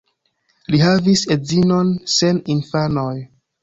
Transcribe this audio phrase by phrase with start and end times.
[0.75, 3.11] Li havis edzinon sen infanoj.